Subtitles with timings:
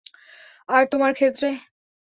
[0.69, 1.49] আর তোমার ক্ষেত্রে?